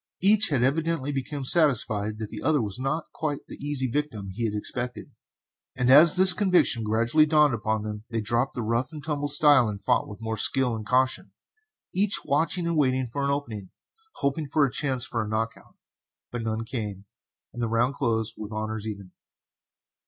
[0.23, 4.45] Each had evidently become satisfied that the other was not quite the easy victim he
[4.45, 5.11] had expected;
[5.77, 9.69] and as this conviction gradually dawned upon them they dropped the rough and tumble style
[9.69, 11.33] and fought with more skill and caution,
[11.93, 13.69] each watching and waiting for an opening,
[14.15, 15.75] hoping for a chance for a "knock out,"
[16.31, 17.05] but none came,
[17.53, 19.11] and the round closed with honors even.